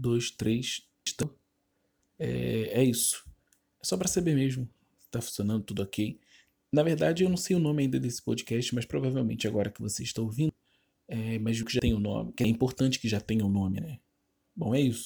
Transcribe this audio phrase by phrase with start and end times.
[0.00, 0.82] Dois, três.
[2.18, 3.22] É, é isso.
[3.82, 4.66] É só para saber mesmo.
[5.10, 6.18] Tá funcionando tudo ok.
[6.72, 10.02] Na verdade, eu não sei o nome ainda desse podcast, mas provavelmente agora que você
[10.02, 10.54] está ouvindo,
[11.06, 13.80] é, mas que já tem o nome, que é importante que já tenha o nome,
[13.80, 13.98] né?
[14.56, 14.98] Bom, é isso.